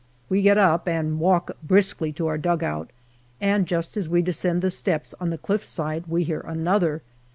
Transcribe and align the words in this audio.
We 0.29 0.41
get 0.41 0.57
up 0.57 0.87
and 0.87 1.19
walk 1.19 1.51
briskly 1.61 2.11
to 2.13 2.25
our 2.25 2.39
dugout, 2.39 2.89
and 3.39 3.67
just 3.67 3.95
as 3.95 4.09
we 4.09 4.23
descend 4.23 4.63
the 4.63 4.71
steps 4.71 5.13
on 5.19 5.29
the 5.29 5.37
cliff 5.37 5.63
side 5.63 6.05
we 6.07 6.23
hear 6.23 6.39
another. 6.41 7.03